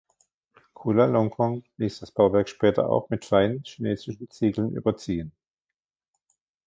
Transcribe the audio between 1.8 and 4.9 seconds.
das Bauwerk später auch mit feinen chinesischen Ziegeln